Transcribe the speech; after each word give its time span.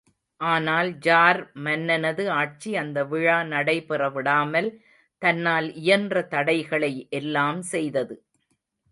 ஆனால் 0.41 0.89
ஜார் 0.99 1.39
மன்னனது 1.63 2.23
ஆட்சி 2.31 2.71
அந்த 2.75 2.99
விழா 3.03 3.37
நடைபெற 3.43 4.09
விடாமல் 4.09 4.69
தன்னால் 5.21 5.67
இயன்ற 5.75 6.23
தடைகளை 6.27 6.93
எல்லாம் 7.11 7.61
செய்தது. 7.73 8.15